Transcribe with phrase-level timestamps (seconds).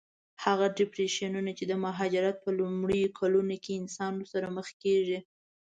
[0.43, 5.19] هغه ډېپریشنونه چې د مهاجرت په لومړیو کلونو کې انسان ورسره مخ کېږي.